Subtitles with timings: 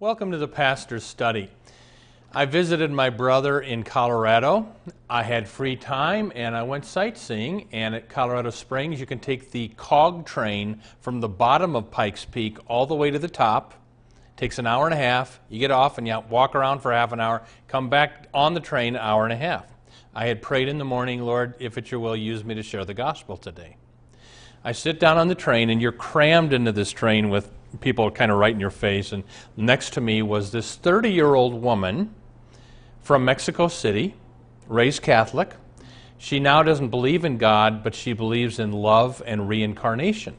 [0.00, 1.50] Welcome to the Pastor's Study.
[2.32, 4.72] I visited my brother in Colorado.
[5.10, 7.66] I had free time and I went sightseeing.
[7.72, 12.24] And at Colorado Springs, you can take the COG train from the bottom of Pikes
[12.24, 13.74] Peak all the way to the top.
[14.12, 15.40] It takes an hour and a half.
[15.48, 18.60] You get off and you walk around for half an hour, come back on the
[18.60, 19.66] train an hour and a half.
[20.14, 22.84] I had prayed in the morning, Lord, if it's your will, use me to share
[22.84, 23.76] the gospel today.
[24.62, 27.50] I sit down on the train, and you're crammed into this train with
[27.80, 29.12] people are kind of right in your face.
[29.12, 29.24] And
[29.56, 32.14] next to me was this 30 year old woman
[33.02, 34.14] from Mexico City,
[34.66, 35.54] raised Catholic.
[36.18, 40.34] She now doesn't believe in God, but she believes in love and reincarnation.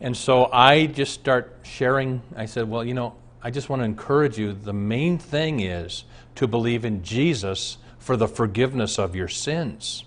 [0.00, 2.22] And so I just start sharing.
[2.36, 4.52] I said, Well, you know, I just want to encourage you.
[4.52, 6.04] The main thing is
[6.36, 10.04] to believe in Jesus for the forgiveness of your sins.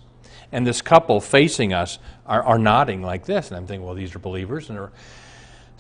[0.51, 3.49] And this couple facing us are, are nodding like this.
[3.49, 4.69] And I'm thinking, Well, these are believers.
[4.69, 4.79] And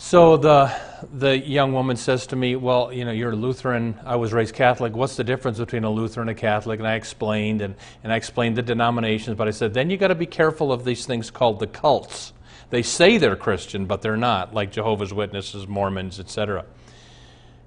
[0.01, 0.73] so the,
[1.13, 3.99] the young woman says to me, Well, you know, you're a Lutheran.
[4.05, 4.95] I was raised Catholic.
[4.95, 6.79] What's the difference between a Lutheran and a Catholic?
[6.79, 10.07] And I explained, and, and I explained the denominations, but I said, Then you got
[10.07, 12.31] to be careful of these things called the cults.
[12.69, 16.63] They say they're Christian, but they're not, like Jehovah's Witnesses, Mormons, etc.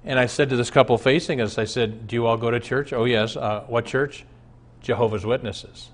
[0.02, 2.60] And I said to this couple facing us, I said, Do you all go to
[2.60, 2.94] church?
[2.94, 3.36] Oh, yes.
[3.36, 4.24] Uh, what church?
[4.80, 5.90] Jehovah's Witnesses.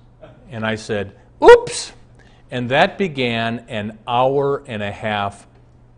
[0.50, 1.92] And I said, Oops!
[2.48, 5.47] And that began an hour and a half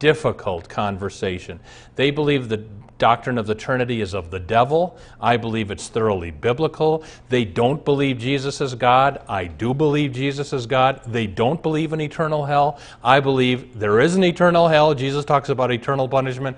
[0.00, 1.60] difficult conversation.
[1.94, 2.64] They believe the
[2.98, 4.98] doctrine of the Trinity is of the devil.
[5.20, 7.04] I believe it's thoroughly biblical.
[7.28, 9.22] They don't believe Jesus is God.
[9.28, 11.00] I do believe Jesus is God.
[11.06, 12.78] They don't believe in eternal hell.
[13.02, 14.94] I believe there is an eternal hell.
[14.94, 16.56] Jesus talks about eternal punishment.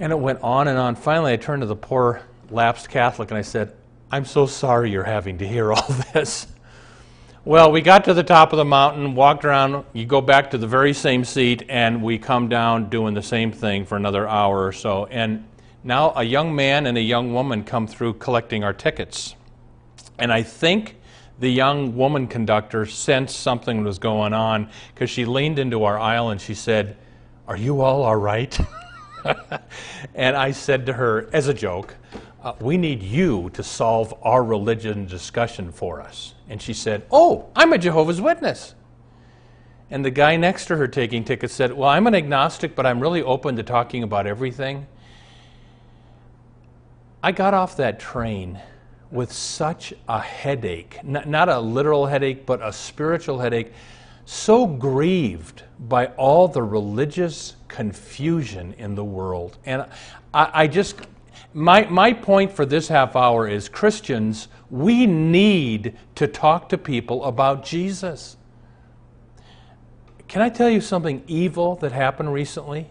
[0.00, 0.96] And it went on and on.
[0.96, 3.74] Finally, I turned to the poor lapsed Catholic and I said,
[4.10, 6.46] I'm so sorry you're having to hear all this.
[7.48, 10.58] Well, we got to the top of the mountain, walked around, you go back to
[10.58, 14.66] the very same seat, and we come down doing the same thing for another hour
[14.66, 15.06] or so.
[15.06, 15.48] And
[15.82, 19.34] now a young man and a young woman come through collecting our tickets.
[20.18, 20.96] And I think
[21.38, 26.28] the young woman conductor sensed something was going on because she leaned into our aisle
[26.28, 26.98] and she said,
[27.46, 28.60] Are you all all right?
[30.14, 31.94] and I said to her, as a joke,
[32.42, 36.34] uh, we need you to solve our religion discussion for us.
[36.48, 38.74] And she said, Oh, I'm a Jehovah's Witness.
[39.90, 43.00] And the guy next to her taking tickets said, Well, I'm an agnostic, but I'm
[43.00, 44.86] really open to talking about everything.
[47.22, 48.60] I got off that train
[49.10, 53.72] with such a headache, not, a literal headache, but a spiritual headache,
[54.26, 59.56] so grieved by all the religious confusion in the world.
[59.64, 59.86] And
[60.34, 60.96] I, I just
[61.54, 67.24] my, my point for this half hour is Christians, we need to talk to people
[67.24, 68.36] about Jesus.
[70.28, 72.90] Can I tell you something evil that happened recently?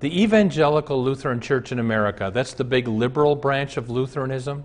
[0.00, 4.64] The Evangelical Lutheran Church in America, that's the big liberal branch of Lutheranism,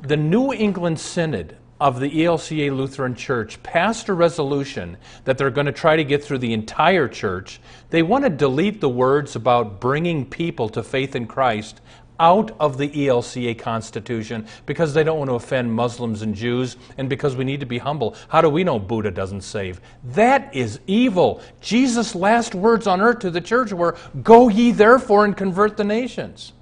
[0.00, 5.66] the New England Synod of the ELCA Lutheran Church passed a resolution that they're going
[5.66, 7.60] to try to get through the entire church.
[7.90, 11.80] They want to delete the words about bringing people to faith in Christ
[12.18, 17.08] out of the ELCA Constitution because they don't want to offend Muslims and Jews and
[17.08, 18.16] because we need to be humble.
[18.28, 19.80] How do we know Buddha doesn't save?
[20.04, 21.40] That is evil.
[21.60, 25.84] Jesus' last words on earth to the church were, Go ye therefore and convert the
[25.84, 26.52] nations.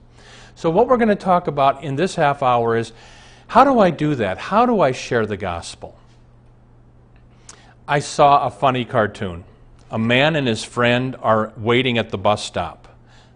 [0.57, 2.93] So, what we're going to talk about in this half hour is
[3.49, 4.39] how do I do that?
[4.39, 5.99] How do I share the gospel?
[7.87, 9.45] I saw a funny cartoon.
[9.91, 12.84] A man and his friend are waiting at the bus stop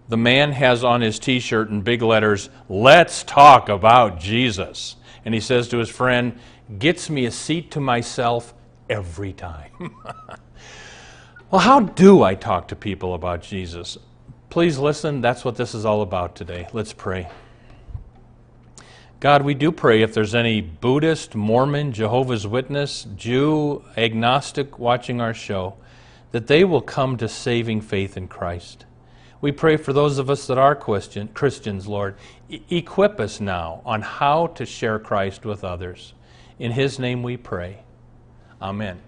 [0.08, 4.96] the man has on his t shirt in big letters, Let's talk about Jesus.
[5.25, 6.38] And he says to his friend,
[6.78, 8.55] Gets me a seat to myself
[8.88, 9.70] every time.
[11.50, 13.99] well, how do I talk to people about Jesus?
[14.50, 15.20] Please listen.
[15.20, 16.69] That's what this is all about today.
[16.72, 17.28] Let's pray.
[19.20, 25.34] God, we do pray if there's any Buddhist, Mormon, Jehovah's Witness, Jew, agnostic watching our
[25.34, 25.75] show,
[26.31, 28.84] that they will come to saving faith in Christ.
[29.40, 32.17] We pray for those of us that are Christian, Christians, Lord.
[32.49, 36.14] E- equip us now on how to share Christ with others.
[36.58, 37.85] In His name we pray.
[38.61, 39.00] Amen.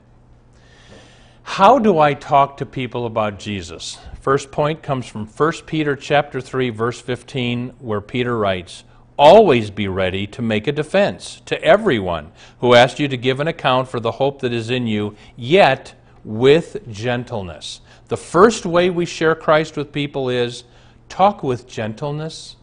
[1.43, 3.99] How do I talk to people about Jesus?
[4.21, 8.85] First point comes from 1 Peter chapter 3 verse 15 where Peter writes,
[9.17, 12.31] "Always be ready to make a defense to everyone
[12.61, 15.95] who asks you to give an account for the hope that is in you, yet
[16.25, 17.81] with gentleness."
[18.11, 20.65] The first way we share Christ with people is
[21.09, 22.57] talk with gentleness.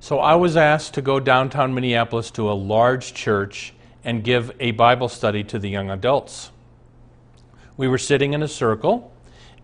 [0.00, 3.72] So I was asked to go downtown Minneapolis to a large church
[4.02, 6.50] and give a Bible study to the young adults.
[7.76, 9.12] We were sitting in a circle,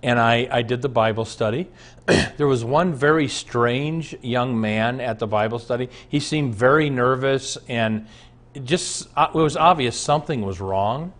[0.00, 1.68] and I, I did the Bible study.
[2.36, 5.88] there was one very strange young man at the Bible study.
[6.08, 8.06] He seemed very nervous, and
[8.54, 11.12] it just uh, it was obvious something was wrong.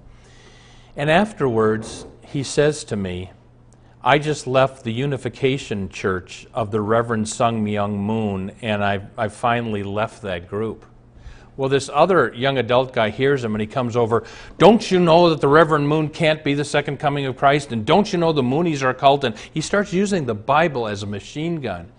[0.97, 3.31] And afterwards, he says to me,
[4.03, 9.29] I just left the Unification Church of the Reverend Sun Myung Moon, and I, I
[9.29, 10.85] finally left that group.
[11.57, 14.23] Well, this other young adult guy hears him and he comes over.
[14.59, 17.73] Don't you know that the Reverend Moon can't be the second coming of Christ?
[17.73, 19.25] And don't you know the Moonies are a cult?
[19.25, 21.91] And he starts using the Bible as a machine gun.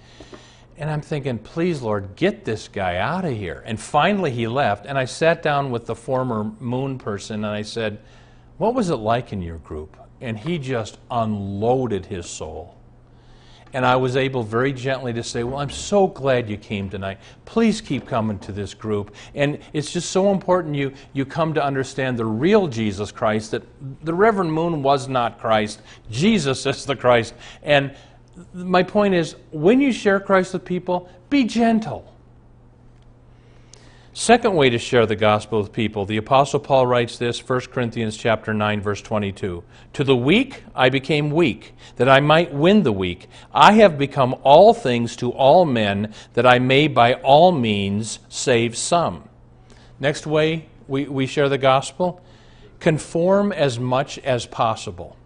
[0.78, 3.62] And I'm thinking, please, Lord, get this guy out of here.
[3.66, 4.86] And finally he left.
[4.86, 8.00] And I sat down with the former Moon person and I said,
[8.58, 9.98] What was it like in your group?
[10.21, 12.75] And he just unloaded his soul.
[13.71, 17.19] And I was able very gently to say, Well, I'm so glad you came tonight.
[17.45, 19.13] Please keep coming to this group.
[19.36, 23.63] And it's just so important you, you come to understand the real Jesus Christ, that
[24.04, 25.81] the Reverend Moon was not Christ.
[26.10, 27.36] Jesus is the Christ.
[27.62, 27.95] And
[28.54, 32.12] my point is, when you share Christ with people, be gentle.
[34.14, 38.18] Second way to share the gospel with people, the apostle Paul writes this, 1 Corinthians
[38.18, 39.64] chapter 9 verse 22.
[39.94, 43.28] To the weak I became weak, that I might win the weak.
[43.54, 48.76] I have become all things to all men, that I may by all means save
[48.76, 49.30] some.
[50.00, 52.20] Next way we, we share the gospel,
[52.80, 55.18] conform as much as possible.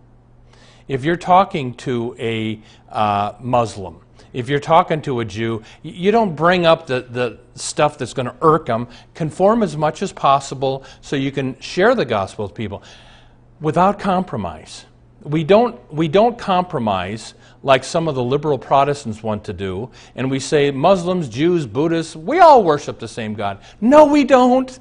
[0.89, 4.01] If you're talking to a uh, Muslim,
[4.33, 8.25] if you're talking to a Jew, you don't bring up the, the stuff that's going
[8.25, 8.87] to irk them.
[9.13, 12.83] Conform as much as possible so you can share the gospel with people
[13.61, 14.85] without compromise.
[15.23, 17.33] We don't, we don't compromise
[17.63, 22.13] like some of the liberal Protestants want to do, and we say Muslims, Jews, Buddhists,
[22.13, 23.59] we all worship the same God.
[23.79, 24.77] No, we don't.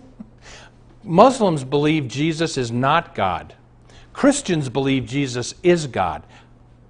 [1.05, 3.55] Muslims believe Jesus is not God.
[4.13, 6.25] Christians believe Jesus is God.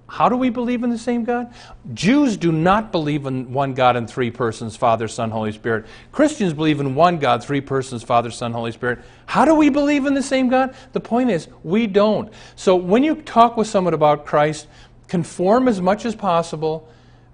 [0.07, 1.53] How do we believe in the same God?
[1.93, 5.85] Jews do not believe in one God in three persons Father, Son, Holy Spirit.
[6.11, 8.99] Christians believe in one God, three persons Father, Son, Holy Spirit.
[9.25, 10.75] How do we believe in the same God?
[10.91, 12.31] The point is, we don't.
[12.55, 14.67] So when you talk with someone about Christ,
[15.07, 16.87] conform as much as possible,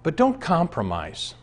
[0.03, 1.33] but don't compromise.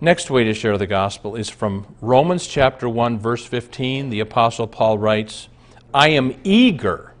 [0.00, 4.10] Next way to share the gospel is from Romans chapter 1 verse 15.
[4.10, 5.48] The apostle Paul writes,
[5.94, 7.14] "I am eager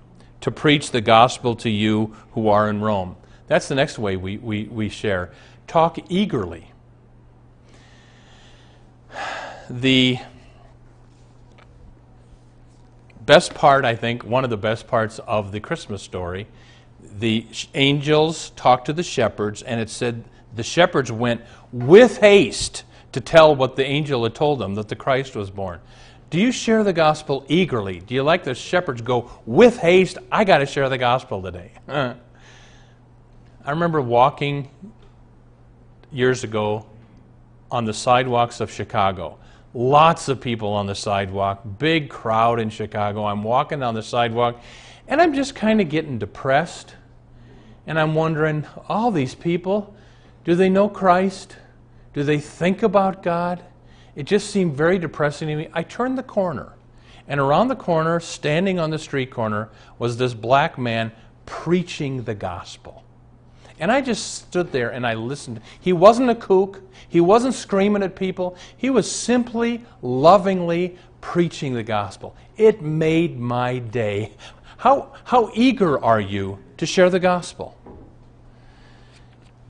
[0.46, 3.16] to preach the gospel to you who are in Rome.
[3.48, 5.32] That's the next way we, we, we share.
[5.66, 6.70] Talk eagerly.
[9.68, 10.20] The
[13.22, 16.46] best part, I think, one of the best parts of the Christmas story,
[17.18, 17.44] the
[17.74, 20.22] angels talked to the shepherds, and it said
[20.54, 21.40] the shepherds went
[21.72, 25.80] with haste to tell what the angel had told them that the Christ was born.
[26.28, 28.00] Do you share the gospel eagerly?
[28.00, 30.18] Do you like the shepherds go with haste?
[30.30, 31.70] I got to share the gospel today.
[31.86, 32.14] Uh,
[33.64, 34.68] I remember walking
[36.10, 36.86] years ago
[37.70, 39.38] on the sidewalks of Chicago.
[39.72, 43.24] Lots of people on the sidewalk, big crowd in Chicago.
[43.26, 44.60] I'm walking down the sidewalk
[45.06, 46.94] and I'm just kind of getting depressed.
[47.86, 49.94] And I'm wondering all these people,
[50.44, 51.56] do they know Christ?
[52.14, 53.62] Do they think about God?
[54.16, 55.68] It just seemed very depressing to me.
[55.74, 56.72] I turned the corner,
[57.28, 59.68] and around the corner, standing on the street corner,
[59.98, 61.12] was this black man
[61.44, 63.04] preaching the gospel.
[63.78, 65.60] And I just stood there and I listened.
[65.78, 66.80] He wasn't a kook.
[67.10, 68.56] He wasn't screaming at people.
[68.74, 72.34] He was simply lovingly preaching the gospel.
[72.56, 74.32] It made my day.
[74.78, 77.76] How, how eager are you to share the gospel?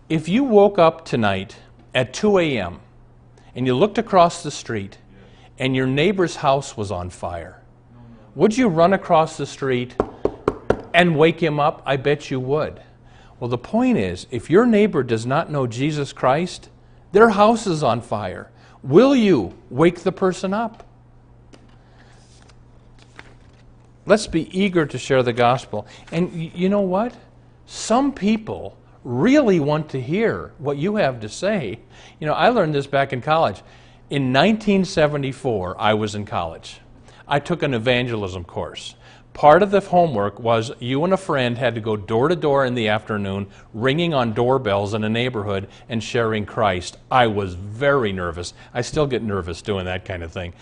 [0.08, 1.56] If you woke up tonight
[1.92, 2.80] at 2 a.m
[3.56, 4.98] and you looked across the street
[5.58, 7.62] and your neighbor's house was on fire,
[8.34, 9.96] would you run across the street
[10.92, 11.82] and wake him up?
[11.86, 12.82] I bet you would.
[13.40, 16.68] Well, the point is, if your neighbor does not know Jesus Christ,
[17.12, 18.50] their house is on fire.
[18.82, 20.86] Will you wake the person up?
[24.04, 25.86] Let's be eager to share the gospel.
[26.12, 27.14] And you know what?
[27.64, 31.78] Some people really want to hear what you have to say.
[32.18, 33.62] You know, I learned this back in college.
[34.10, 36.80] In 1974, I was in college.
[37.28, 38.96] I took an evangelism course.
[39.36, 42.64] part of the homework was you and a friend had to go door to door
[42.64, 46.96] in the afternoon, ringing on doorbells in a neighborhood and sharing Christ.
[47.10, 48.54] I was very nervous.
[48.72, 50.54] I still get nervous doing that kind of thing.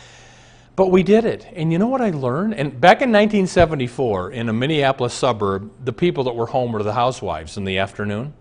[0.77, 1.47] But we did it.
[1.55, 2.55] And you know what I learned?
[2.55, 6.93] And back in 1974, in a Minneapolis suburb, the people that were home were the
[6.93, 8.35] housewives in the afternoon.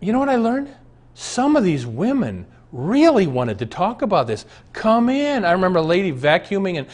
[0.00, 0.74] You know what I learned?
[1.14, 4.44] Some of these women really wanted to talk about this.
[4.72, 5.44] Come in.
[5.44, 6.86] I remember a lady vacuuming and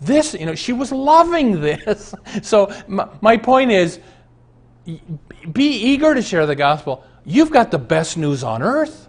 [0.00, 2.14] this, you know, she was loving this.
[2.42, 4.00] So my, my point is
[5.52, 7.04] be eager to share the gospel.
[7.24, 9.08] You've got the best news on earth.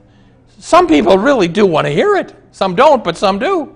[0.59, 2.35] Some people really do want to hear it.
[2.51, 3.75] Some don't, but some do.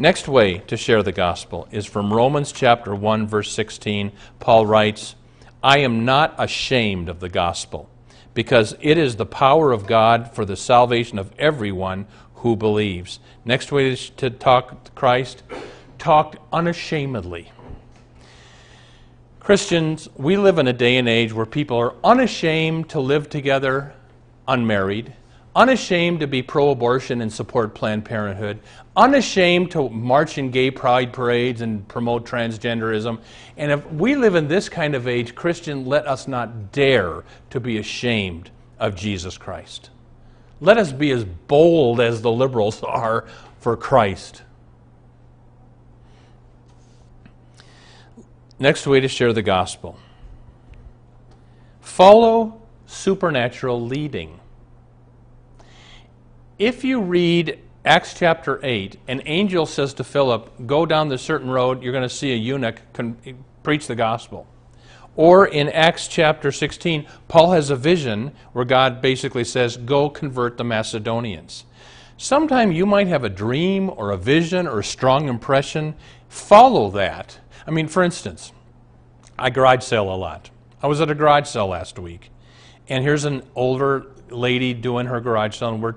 [0.00, 4.12] Next way to share the gospel is from Romans chapter 1 verse 16.
[4.38, 5.14] Paul writes,
[5.62, 7.86] "I am not ashamed of the gospel,
[8.32, 13.70] because it is the power of God for the salvation of everyone who believes." Next
[13.72, 15.42] way to talk to Christ,
[15.98, 17.52] talked unashamedly.
[19.38, 23.92] Christians, we live in a day and age where people are unashamed to live together
[24.48, 25.12] unmarried,
[25.54, 28.60] unashamed to be pro abortion and support Planned Parenthood,
[28.96, 33.20] unashamed to march in gay pride parades and promote transgenderism.
[33.56, 37.60] And if we live in this kind of age, Christian, let us not dare to
[37.60, 39.90] be ashamed of Jesus Christ.
[40.60, 43.26] Let us be as bold as the liberals are
[43.58, 44.42] for Christ.
[48.58, 49.98] Next way to share the gospel
[51.80, 54.39] follow supernatural leading.
[56.60, 61.48] If you read Acts chapter 8, an angel says to Philip, Go down this certain
[61.48, 62.82] road, you're going to see a eunuch
[63.62, 64.46] preach the gospel.
[65.16, 70.58] Or in Acts chapter 16, Paul has a vision where God basically says, Go convert
[70.58, 71.64] the Macedonians.
[72.18, 75.94] Sometime you might have a dream or a vision or a strong impression.
[76.28, 78.52] Follow that I mean, for instance,
[79.38, 80.50] I garage sale a lot.
[80.82, 82.30] I was at a garage sale last week,
[82.86, 85.94] and here's an older lady doing her garage sale, and we're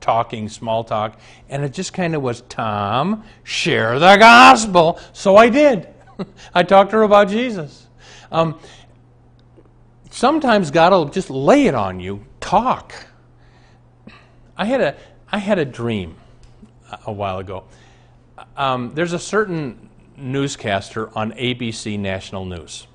[0.00, 4.98] talking small talk, and it just kind of was, Tom, share the gospel.
[5.12, 5.88] So I did.
[6.54, 7.86] I talked to her about Jesus.
[8.30, 8.58] Um,
[10.10, 12.24] sometimes God will just lay it on you.
[12.40, 12.94] Talk.
[14.56, 14.96] I had a
[15.30, 16.16] I had a dream
[17.06, 17.64] a while ago.
[18.56, 22.86] Um, there's a certain newscaster on ABC National News.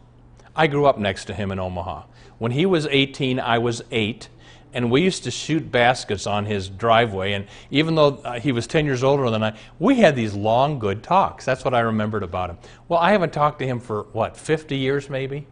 [0.56, 2.04] I grew up next to him in Omaha.
[2.38, 4.28] When he was 18, I was 8,
[4.74, 7.34] and we used to shoot baskets on his driveway.
[7.34, 10.80] And even though uh, he was 10 years older than I, we had these long,
[10.80, 11.46] good talks.
[11.46, 12.58] That's what I remembered about him.
[12.88, 15.48] Well, I haven't talked to him for, what, 50 years maybe?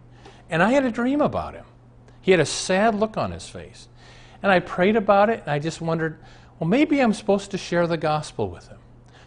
[0.50, 1.66] And I had a dream about him.
[2.22, 3.88] He had a sad look on his face.
[4.44, 6.18] And I prayed about it, and I just wondered,
[6.60, 8.78] well, maybe I'm supposed to share the gospel with him.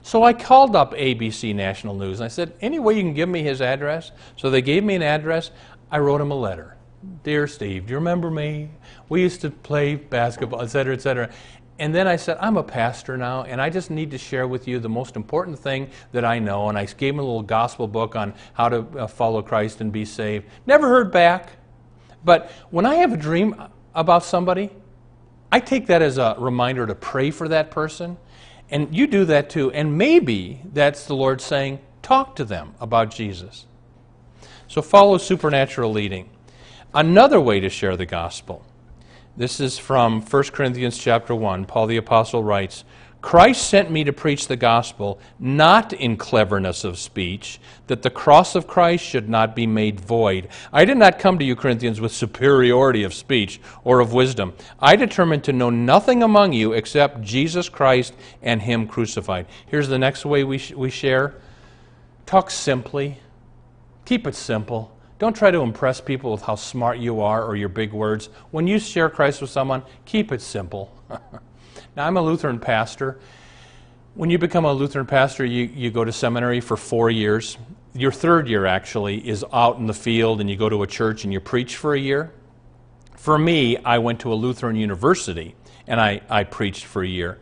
[0.02, 3.28] So I called up ABC National News and I said, Any way you can give
[3.28, 4.12] me his address?
[4.36, 5.50] So they gave me an address.
[5.90, 6.73] I wrote him a letter.
[7.23, 8.70] Dear Steve, do you remember me?
[9.08, 11.30] We used to play basketball, et cetera, et cetera.
[11.78, 14.68] And then I said, I'm a pastor now, and I just need to share with
[14.68, 16.68] you the most important thing that I know.
[16.68, 19.92] And I gave him a little gospel book on how to uh, follow Christ and
[19.92, 20.46] be saved.
[20.66, 21.50] Never heard back.
[22.25, 23.61] But when I have a dream
[23.94, 24.70] about somebody,
[25.50, 28.16] I take that as a reminder to pray for that person
[28.70, 29.70] and you do that too.
[29.73, 33.66] And maybe that's the Lord saying, talk to them about Jesus.
[34.68, 36.30] So follow supernatural leading.
[36.94, 38.64] Another way to share the gospel.
[39.36, 41.64] This is from 1 Corinthians chapter 1.
[41.64, 42.84] Paul the apostle writes,
[43.20, 47.58] Christ sent me to preach the gospel, not in cleverness of speech,
[47.88, 50.46] that the cross of Christ should not be made void.
[50.72, 54.52] I did not come to you, Corinthians, with superiority of speech or of wisdom.
[54.78, 59.46] I determined to know nothing among you except Jesus Christ and Him crucified.
[59.66, 61.34] Here's the next way we, sh- we share
[62.24, 63.18] talk simply,
[64.04, 64.93] keep it simple.
[65.18, 68.28] Don't try to impress people with how smart you are or your big words.
[68.50, 70.92] When you share Christ with someone, keep it simple.
[71.97, 73.18] Now, I'm a Lutheran pastor.
[74.14, 77.56] When you become a Lutheran pastor, you, you go to seminary for four years.
[77.94, 81.23] Your third year, actually, is out in the field and you go to a church
[81.23, 82.33] and you preach for a year.
[83.16, 85.54] For me, I went to a Lutheran university
[85.87, 87.38] and I, I preached for a year.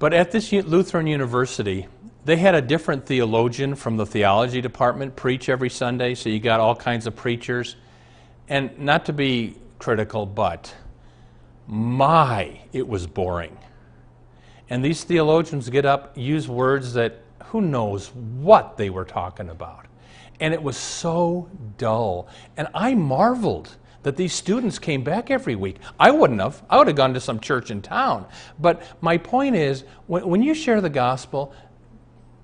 [0.00, 1.86] But at this Lutheran university,
[2.24, 6.60] they had a different theologian from the theology department preach every Sunday, so you got
[6.60, 7.76] all kinds of preachers.
[8.48, 10.74] And not to be critical, but
[11.66, 13.56] my, it was boring.
[14.68, 19.86] And these theologians get up, use words that who knows what they were talking about.
[20.40, 21.48] And it was so
[21.78, 22.28] dull.
[22.56, 25.76] And I marveled that these students came back every week.
[25.98, 26.62] I wouldn't have.
[26.70, 28.26] I would have gone to some church in town.
[28.58, 31.52] But my point is when, when you share the gospel,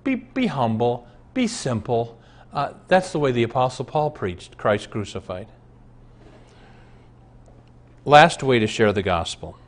[0.07, 2.19] be, be humble, be simple.
[2.53, 5.49] Uh, that's the way the Apostle Paul preached Christ crucified.
[8.05, 9.59] Last way to share the gospel.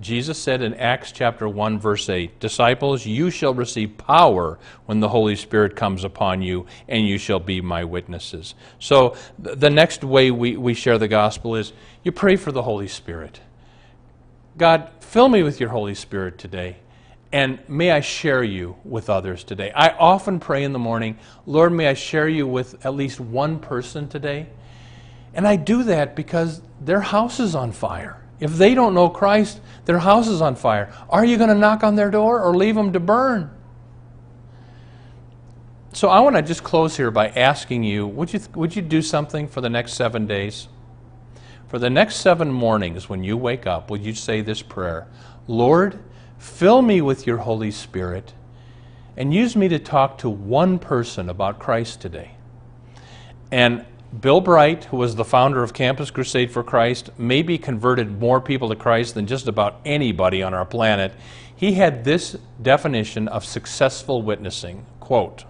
[0.00, 5.08] Jesus said in Acts chapter 1, verse 8, Disciples, you shall receive power when the
[5.08, 8.54] Holy Spirit comes upon you, and you shall be my witnesses.
[8.78, 11.72] So, th- the next way we, we share the gospel is
[12.04, 13.40] you pray for the Holy Spirit.
[14.56, 16.76] God, fill me with your Holy Spirit today,
[17.32, 19.70] and may I share you with others today.
[19.74, 23.58] I often pray in the morning, Lord, may I share you with at least one
[23.58, 24.46] person today.
[25.34, 28.22] And I do that because their house is on fire.
[28.40, 30.92] If they don't know Christ, their house is on fire.
[31.10, 33.50] Are you going to knock on their door or leave them to burn?
[35.92, 39.02] So I want to just close here by asking you would, you would you do
[39.02, 40.68] something for the next seven days?
[41.66, 45.08] For the next seven mornings, when you wake up, would you say this prayer
[45.46, 45.98] Lord,
[46.38, 48.32] fill me with your Holy Spirit
[49.16, 52.32] and use me to talk to one person about Christ today?
[53.50, 53.84] And
[54.20, 58.68] Bill Bright, who was the founder of Campus Crusade for Christ, maybe converted more people
[58.70, 61.12] to Christ than just about anybody on our planet.
[61.54, 65.44] He had this definition of successful witnessing quote,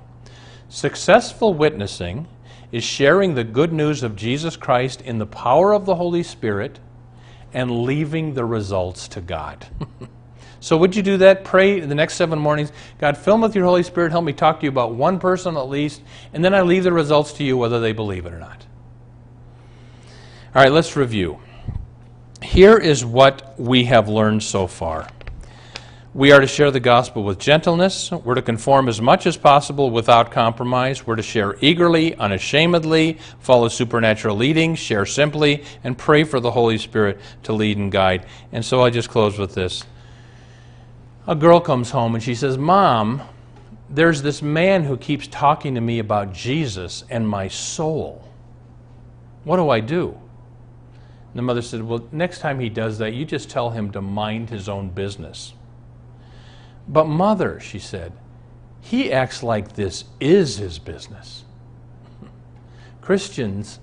[0.69, 2.29] Successful witnessing
[2.71, 6.79] is sharing the good news of Jesus Christ in the power of the Holy Spirit
[7.53, 9.67] and leaving the results to God.
[10.61, 11.45] So would you do that?
[11.45, 12.73] Pray the next seven mornings.
[12.99, 14.11] God, fill me with your Holy Spirit.
[14.11, 16.93] Help me talk to you about one person at least, and then I leave the
[16.93, 18.67] results to you whether they believe it or not.
[20.55, 21.39] All right, let's review.
[22.43, 25.09] Here is what we have learned so far.
[26.15, 28.11] We are to share the gospel with gentleness.
[28.11, 31.07] We're to conform as much as possible without compromise.
[31.07, 36.79] We're to share eagerly, unashamedly, follow supernatural leading, share simply, and pray for the Holy
[36.79, 38.27] Spirit to lead and guide.
[38.51, 39.85] And so I just close with this
[41.29, 43.21] a girl comes home and she says, Mom,
[43.91, 48.27] there's this man who keeps talking to me about Jesus and my soul.
[49.45, 50.19] What do I do?
[51.29, 54.01] And the mother said, Well, next time he does that, you just tell him to
[54.01, 55.53] mind his own business.
[56.89, 58.15] But, mother, she said,
[58.81, 61.45] he acts like this is his business.
[63.03, 63.81] Christians,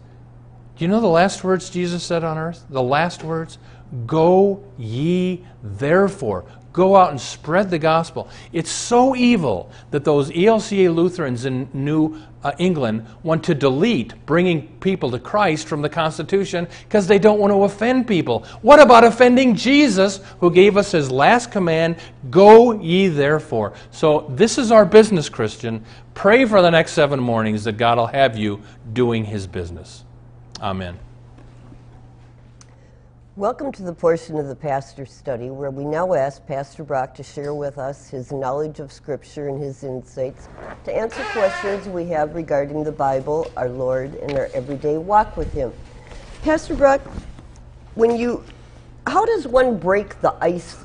[0.75, 2.65] do you know the last words Jesus said on earth?
[2.71, 3.59] The last words?
[4.07, 6.45] Go ye therefore.
[6.75, 8.27] Go out and spread the gospel.
[8.51, 14.67] It's so evil that those ELCA Lutherans in New uh, England want to delete bringing
[14.79, 18.43] people to Christ from the Constitution because they don't want to offend people.
[18.61, 21.95] What about offending Jesus, who gave us his last command
[22.29, 23.71] Go ye therefore?
[23.91, 25.81] So, this is our business, Christian.
[26.13, 28.61] Pray for the next seven mornings that God will have you
[28.91, 30.03] doing his business.
[30.59, 30.99] Amen.
[33.37, 37.23] Welcome to the portion of the pastor study where we now ask Pastor Brock to
[37.23, 40.47] share with us his knowledge of Scripture and his insights
[40.85, 45.51] to answer questions we have regarding the Bible, our Lord, and our everyday walk with
[45.51, 45.73] Him.
[46.43, 47.01] Pastor Brock,
[47.95, 48.41] when you,
[49.05, 50.77] how does one break the ice?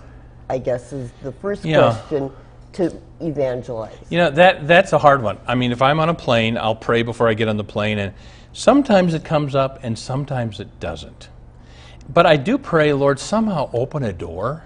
[0.48, 1.92] I guess is the first Yeah.
[1.92, 2.32] question
[2.72, 3.96] to evangelize.
[4.08, 5.38] You know, that, that's a hard one.
[5.46, 8.00] I mean, if I'm on a plane, I'll pray before I get on the plane,
[8.00, 8.12] and
[8.52, 11.28] sometimes it comes up and sometimes it doesn't.
[12.12, 14.64] But I do pray, Lord, somehow open a door,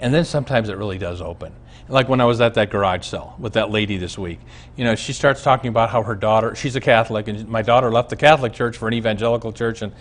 [0.00, 1.52] and then sometimes it really does open.
[1.88, 4.40] Like when I was at that garage sale with that lady this week,
[4.74, 7.92] you know, she starts talking about how her daughter, she's a Catholic, and my daughter
[7.92, 9.92] left the Catholic church for an evangelical church, and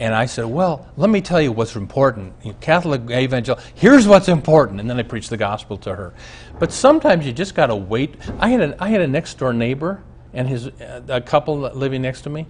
[0.00, 2.32] and I said, well, let me tell you what's important.
[2.62, 4.80] Catholic, evangelical, here's what's important.
[4.80, 6.14] And then I preached the gospel to her.
[6.58, 8.14] But sometimes you just got to wait.
[8.38, 12.00] I had, a, I had a next door neighbor and his, uh, a couple living
[12.00, 12.46] next to me.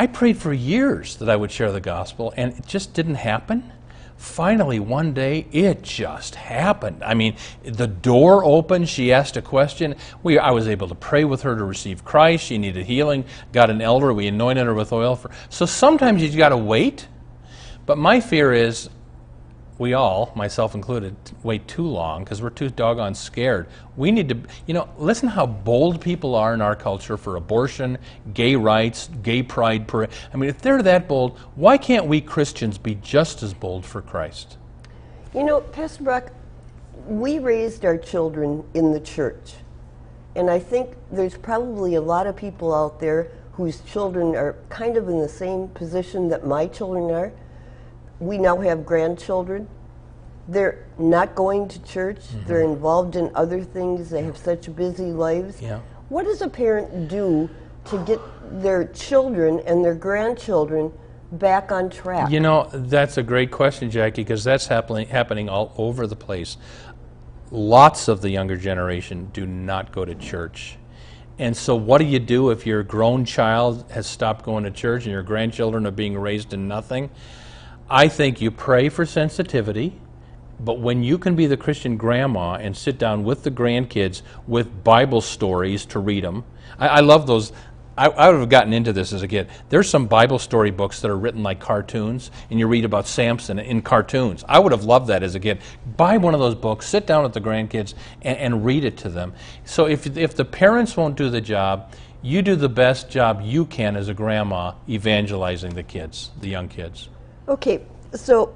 [0.00, 3.70] I prayed for years that I would share the gospel, and it just didn't happen.
[4.16, 7.04] Finally, one day, it just happened.
[7.04, 8.88] I mean, the door opened.
[8.88, 9.96] She asked a question.
[10.22, 12.46] We, I was able to pray with her to receive Christ.
[12.46, 13.26] She needed healing.
[13.52, 14.14] Got an elder.
[14.14, 15.16] We anointed her with oil.
[15.16, 17.06] For, so sometimes you've got to wait.
[17.84, 18.88] But my fear is
[19.80, 23.66] we all, myself included, wait too long because we're too doggone scared.
[23.96, 27.96] We need to, you know, listen how bold people are in our culture for abortion,
[28.34, 29.90] gay rights, gay pride.
[29.90, 34.02] I mean, if they're that bold, why can't we Christians be just as bold for
[34.02, 34.58] Christ?
[35.32, 36.30] You know, Pastor Brock,
[37.06, 39.54] we raised our children in the church.
[40.36, 44.98] And I think there's probably a lot of people out there whose children are kind
[44.98, 47.32] of in the same position that my children are.
[48.20, 49.68] We now have grandchildren.
[50.48, 52.46] They're not going to church, Mm-hmm.
[52.48, 55.60] they're involved in other things, they have such busy lives.
[55.62, 55.80] Yeah.
[56.08, 57.48] What does a parent do
[57.86, 58.20] to get
[58.60, 60.92] their children and their grandchildren
[61.32, 62.30] back on track?
[62.30, 66.56] You know, that's a great question, Jackie, because that's happening, happening all over the place.
[67.52, 70.76] Lots of the younger generation do not go to church.
[71.38, 75.04] And so, what do you do if your grown child has stopped going to church
[75.04, 77.08] and your grandchildren are being raised in nothing?
[77.92, 79.98] I think you pray for sensitivity,
[80.60, 84.84] but when you can be the Christian grandma and sit down with the grandkids with
[84.84, 86.44] Bible stories to read them,
[86.78, 87.52] I, I love those.
[87.98, 89.48] I, I, would have gotten into this as a kid.
[89.70, 93.58] There's some Bible story books that are written like cartoons, and you read about Samson
[93.58, 94.44] in cartoons.
[94.48, 95.58] I would have loved that as a kid.
[95.96, 99.08] Buy one of those books, sit down with the grandkids, and, and read it to
[99.08, 99.32] them.
[99.64, 103.66] So if, if the parents won't do the job, you do the best job you
[103.66, 107.08] can as a grandma evangelizing the kids, the young kids.
[107.50, 107.80] Okay,
[108.14, 108.54] so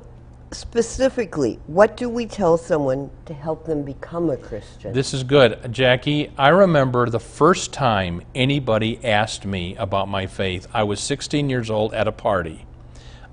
[0.52, 4.92] specifically, what do we tell someone to help them become a Christian?
[4.92, 5.72] This is good.
[5.72, 10.68] Jackie, I remember the first time anybody asked me about my faith.
[10.72, 12.66] I was 16 years old at a party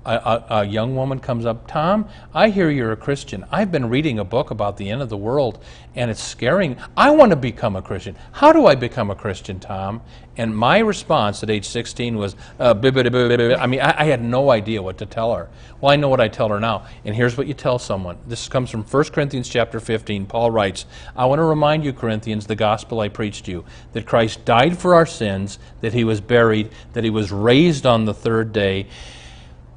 [0.04, 3.44] a, a, a, young woman comes up, Tom, I hear you're a Christian.
[3.50, 5.62] I've been reading a book about the end of the world
[5.94, 6.76] and it's scaring.
[6.96, 8.16] I want to become a Christian.
[8.32, 10.02] How do I become a Christian, Tom?
[10.36, 14.80] And my response at age 16 was, uh, I mean, I, I, had no idea
[14.82, 15.50] what to tell her.
[15.80, 16.86] Well, I know what I tell her now.
[17.04, 18.16] And here's what you tell someone.
[18.26, 20.24] This comes from 1 Corinthians chapter 15.
[20.24, 24.44] Paul writes, I want to remind you, Corinthians, the gospel I preached you, that Christ
[24.46, 28.54] died for our sins, that he was buried, that he was raised on the third
[28.54, 28.86] day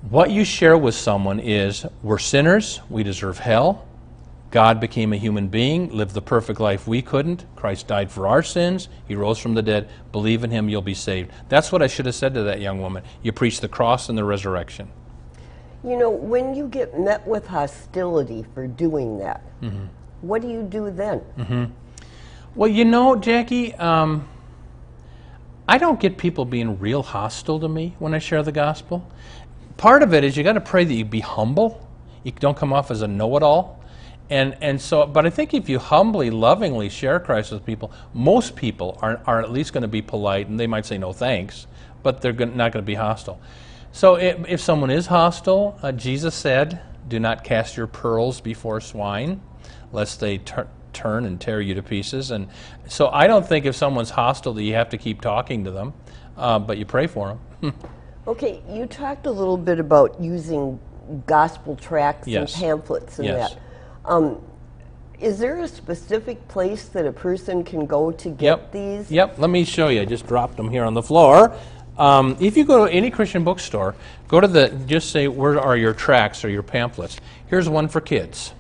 [0.10, 3.88] what you share with someone is we're sinners, we deserve hell.
[4.52, 7.46] God became a human being, lived the perfect life we couldn't.
[7.56, 8.88] Christ died for our sins.
[9.08, 9.90] He rose from the dead.
[10.12, 11.32] Believe in him, you'll be saved.
[11.50, 13.04] That's what I should have said to that young woman.
[13.24, 14.90] You preach the cross and the resurrection.
[15.84, 19.86] You know, when you get met with hostility for doing that, mm-hmm.
[20.22, 21.20] what do you do then?
[21.38, 21.66] Mm-hmm.
[22.54, 24.28] Well, you know, Jackie, um,
[25.68, 29.06] I don't get people being real hostile to me when I share the gospel
[29.78, 31.88] part of it is you got to pray that you be humble.
[32.24, 33.84] You don't come off as a know-it-all.
[34.30, 38.56] And, and so, but I think if you humbly, lovingly share Christ with people, most
[38.56, 41.68] people are, are at least going to be polite and they might say no thanks,
[42.02, 43.40] but they're not going to be hostile.
[43.92, 48.82] So if, if someone is hostile, uh, Jesus said, do not cast your pearls before
[48.82, 49.42] swine,
[49.92, 52.32] lest they tur- turn and tear you to pieces.
[52.32, 52.48] And
[52.88, 55.94] so I don't think if someone's hostile that you have to keep talking to them,
[56.36, 57.74] uh, but you pray for them.
[58.28, 60.80] Okay, you talked a little bit about using
[61.28, 62.54] gospel tracts yes.
[62.54, 63.54] and pamphlets and yes.
[63.54, 63.62] that.
[64.06, 64.42] Um,
[65.20, 68.72] is there a specific place that a person can go to get yep.
[68.72, 69.12] these?
[69.12, 70.02] Yep, let me show you.
[70.02, 71.56] I just dropped them here on the floor.
[71.98, 73.96] Um, if you go to any Christian bookstore,
[74.28, 77.18] go to the, just say, where are your tracts or your pamphlets?
[77.48, 78.54] Here's one for kids.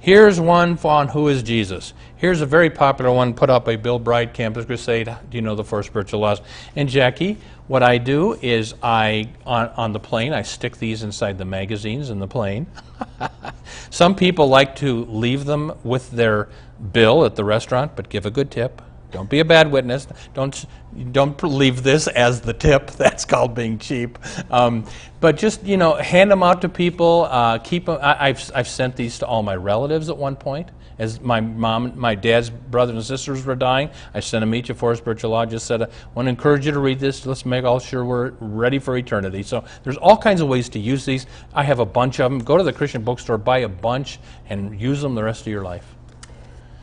[0.00, 1.94] Here's one on who is Jesus.
[2.16, 5.06] Here's a very popular one put up by Bill Bright, Campus Crusade.
[5.06, 6.42] Do you know the four spiritual laws?
[6.76, 11.38] And Jackie, what I do is I, on, on the plane, I stick these inside
[11.38, 12.66] the magazines in the plane.
[13.90, 16.48] Some people like to leave them with their
[16.92, 18.82] bill at the restaurant, but give a good tip.
[19.14, 20.08] Don't be a bad witness.
[20.34, 20.66] Don't
[21.12, 22.90] don't leave this as the tip.
[22.96, 24.18] That's called being cheap.
[24.50, 24.84] Um,
[25.20, 27.28] but just you know, hand them out to people.
[27.30, 27.98] Uh, keep them.
[28.02, 30.68] I, have I've sent these to all my relatives at one point.
[30.98, 35.28] As my mom, my dad's brothers and sisters were dying, I sent them each a
[35.28, 35.44] law.
[35.44, 37.26] Just said, I want to encourage you to read this.
[37.26, 39.42] Let's make all sure we're ready for eternity.
[39.42, 41.26] So there's all kinds of ways to use these.
[41.52, 42.40] I have a bunch of them.
[42.40, 45.64] Go to the Christian bookstore, buy a bunch, and use them the rest of your
[45.64, 45.94] life.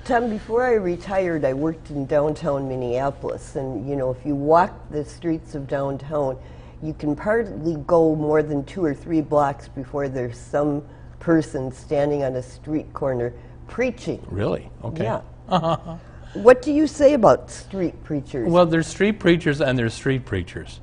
[0.04, 3.56] Tom, before I retired, I worked in downtown Minneapolis.
[3.56, 6.38] And, you know, if you walk the streets of downtown,
[6.82, 10.84] you can hardly go more than two or three blocks before there's some
[11.20, 13.32] person standing on a street corner
[13.72, 14.24] preaching.
[14.30, 14.70] Really?
[14.84, 15.04] Okay.
[15.06, 15.22] Yeah.
[16.34, 18.48] what do you say about street preachers?
[18.48, 20.80] Well, there's street preachers and there's street preachers.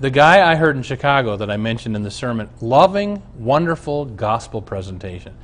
[0.00, 4.62] The guy I heard in Chicago that I mentioned in the sermon, loving, wonderful gospel
[4.62, 5.36] presentation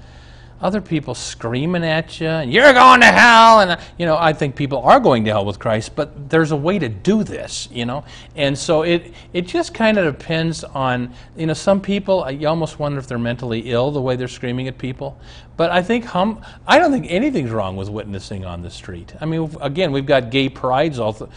[0.61, 3.61] other people screaming at you, and you're going to hell.
[3.61, 6.57] And, you know, I think people are going to hell with Christ, but there's a
[6.57, 8.05] way to do this, you know.
[8.35, 12.79] And so it, it just kind of depends on, you know, some people, you almost
[12.79, 15.19] wonder if they're mentally ill the way they're screaming at people.
[15.57, 19.15] But I think, hum, I don't think anything's wrong with witnessing on the street.
[19.21, 21.31] I mean, again, we've got gay parades all, th-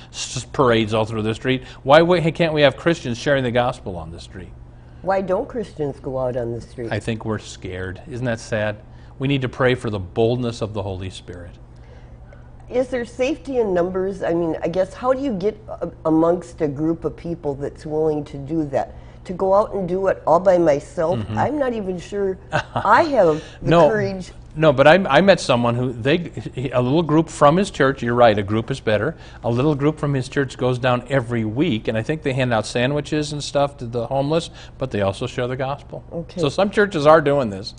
[0.51, 1.63] parades all through the street.
[1.83, 4.49] Why can't we have Christians sharing the gospel on the street?
[5.01, 6.91] Why don't Christians go out on the street?
[6.91, 8.01] I think we're scared.
[8.09, 8.77] Isn't that sad?
[9.19, 11.51] We need to pray for the boldness of the Holy Spirit.
[12.69, 14.23] Is there safety in numbers?
[14.23, 15.59] I mean, I guess how do you get
[16.05, 18.95] amongst a group of people that's willing to do that?
[19.25, 21.37] To go out and do it all by myself, mm-hmm.
[21.37, 24.31] I'm not even sure I have the no, courage.
[24.55, 26.31] No, but I, I met someone who they
[26.73, 28.01] a little group from his church.
[28.01, 29.15] You're right, a group is better.
[29.43, 32.53] A little group from his church goes down every week, and I think they hand
[32.53, 36.03] out sandwiches and stuff to the homeless, but they also share the gospel.
[36.11, 36.41] Okay.
[36.41, 37.75] So some churches are doing this.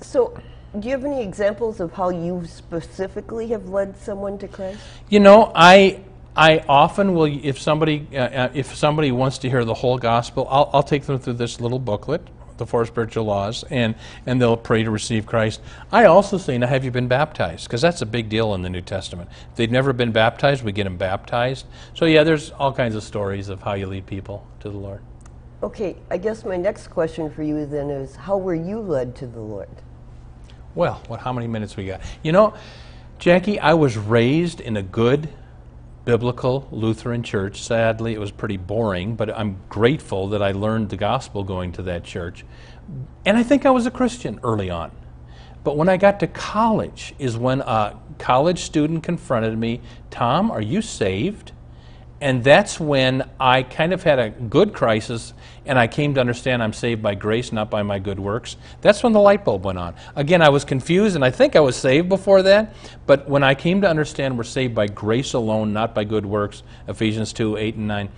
[0.00, 0.38] So,
[0.78, 4.78] do you have any examples of how you specifically have led someone to Christ?
[5.08, 6.04] You know, I
[6.36, 10.46] I often will, if somebody, uh, uh, if somebody wants to hear the whole gospel,
[10.50, 12.28] I'll, I'll take them through this little booklet,
[12.58, 13.94] the Four Spiritual Laws, and,
[14.26, 15.62] and they'll pray to receive Christ.
[15.90, 17.64] I also say, now have you been baptized?
[17.64, 19.30] Because that's a big deal in the New Testament.
[19.50, 21.64] If they've never been baptized, we get them baptized.
[21.94, 25.00] So yeah, there's all kinds of stories of how you lead people to the Lord.
[25.62, 29.26] Okay, I guess my next question for you then is how were you led to
[29.26, 29.70] the Lord?
[30.76, 32.02] Well, what, how many minutes we got?
[32.22, 32.52] You know,
[33.18, 35.30] Jackie, I was raised in a good
[36.04, 37.62] biblical Lutheran church.
[37.62, 41.82] Sadly, it was pretty boring, but I'm grateful that I learned the gospel going to
[41.84, 42.44] that church.
[43.24, 44.90] And I think I was a Christian early on.
[45.64, 50.60] But when I got to college, is when a college student confronted me Tom, are
[50.60, 51.52] you saved?
[52.20, 55.32] And that's when I kind of had a good crisis
[55.66, 58.56] and I came to understand I'm saved by grace, not by my good works.
[58.80, 59.94] That's when the light bulb went on.
[60.14, 62.74] Again, I was confused and I think I was saved before that,
[63.06, 66.62] but when I came to understand we're saved by grace alone, not by good works,
[66.88, 68.08] Ephesians 2 8 and 9,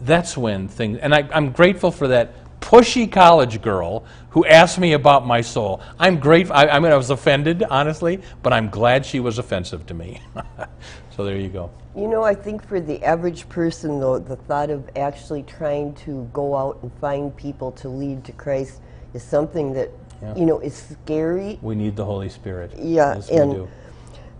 [0.00, 4.92] that's when things, and I, I'm grateful for that pushy college girl who asked me
[4.92, 5.80] about my soul.
[5.98, 6.54] I'm grateful.
[6.56, 10.20] I, I mean, I was offended, honestly, but I'm glad she was offensive to me.
[11.18, 11.68] so there you go.
[11.96, 16.30] You know, I think for the average person, though, the thought of actually trying to
[16.32, 18.80] go out and find people to lead to Christ
[19.14, 19.90] is something that,
[20.22, 20.36] Yeah.
[20.36, 21.58] you know, is scary.
[21.60, 22.70] We need the Holy Spirit.
[22.78, 23.68] Yeah, Yes, and we do.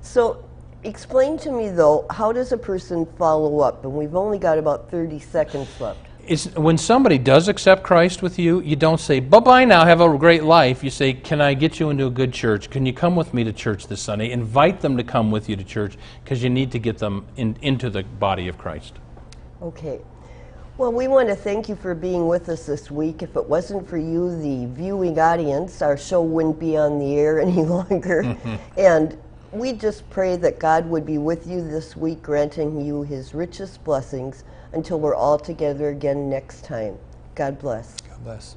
[0.02, 0.36] so
[0.84, 3.82] explain to me, though, how does a person follow up?
[3.82, 5.98] And we've only got about 30 seconds left.
[6.28, 10.02] It's, when somebody does accept Christ with you, you don't say, bye bye now, have
[10.02, 10.84] a great life.
[10.84, 12.68] You say, can I get you into a good church?
[12.68, 14.30] Can you come with me to church this Sunday?
[14.30, 17.56] Invite them to come with you to church because you need to get them in,
[17.62, 18.92] into the body of Christ.
[19.62, 20.00] Okay.
[20.76, 23.22] Well, we want to thank you for being with us this week.
[23.22, 27.40] If it wasn't for you, the viewing audience, our show wouldn't be on the air
[27.48, 28.36] any longer.
[28.76, 29.18] and
[29.52, 33.82] we just pray that God would be with you this week, granting you his richest
[33.84, 36.98] blessings until we're all together again next time.
[37.34, 37.96] God bless.
[38.08, 38.56] God bless.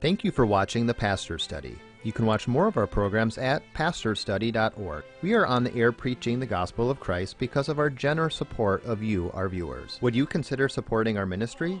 [0.00, 1.78] Thank you for watching the Pastor Study.
[2.02, 5.04] You can watch more of our programs at pastorstudy.org.
[5.22, 8.84] We are on the air preaching the gospel of Christ because of our generous support
[8.84, 9.98] of you, our viewers.
[10.02, 11.80] Would you consider supporting our ministry?